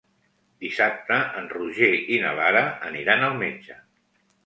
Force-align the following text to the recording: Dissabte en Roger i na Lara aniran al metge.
Dissabte 0.63 1.19
en 1.43 1.51
Roger 1.53 1.91
i 2.17 2.19
na 2.25 2.35
Lara 2.43 2.67
aniran 2.93 3.31
al 3.31 3.41
metge. 3.47 3.83